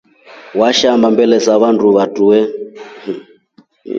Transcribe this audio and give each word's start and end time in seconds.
Waishamba 0.59 1.05
mbele 1.15 1.35
ya 1.45 1.55
vandu 1.61 1.85
vatrue. 1.95 2.39